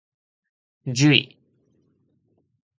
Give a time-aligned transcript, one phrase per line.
[0.87, 1.37] じゅい